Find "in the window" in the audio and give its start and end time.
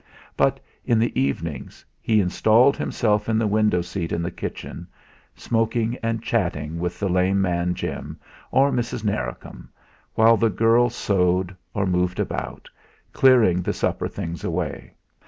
3.29-3.81